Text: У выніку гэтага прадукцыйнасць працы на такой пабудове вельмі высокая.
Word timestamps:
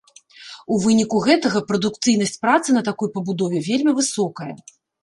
У 0.75 0.77
выніку 0.85 1.21
гэтага 1.27 1.61
прадукцыйнасць 1.73 2.35
працы 2.47 2.69
на 2.79 2.87
такой 2.91 3.13
пабудове 3.17 3.65
вельмі 3.71 3.99
высокая. 4.03 4.53